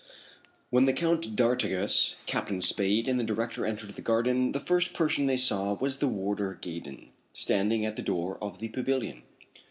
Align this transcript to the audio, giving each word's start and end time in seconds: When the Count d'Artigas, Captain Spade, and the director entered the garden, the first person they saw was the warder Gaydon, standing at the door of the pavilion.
When 0.71 0.85
the 0.85 0.93
Count 0.93 1.35
d'Artigas, 1.35 2.15
Captain 2.25 2.59
Spade, 2.63 3.07
and 3.07 3.19
the 3.19 3.23
director 3.23 3.67
entered 3.67 3.93
the 3.93 4.01
garden, 4.01 4.51
the 4.51 4.59
first 4.59 4.95
person 4.95 5.27
they 5.27 5.37
saw 5.37 5.75
was 5.75 5.99
the 5.99 6.07
warder 6.07 6.57
Gaydon, 6.59 7.11
standing 7.33 7.85
at 7.85 7.97
the 7.97 8.01
door 8.01 8.39
of 8.43 8.57
the 8.57 8.69
pavilion. 8.69 9.21